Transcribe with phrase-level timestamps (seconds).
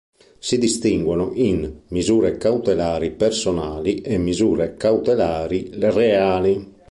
[0.39, 6.73] Si distinguono in misure cautelari personali e misure cautelari reali.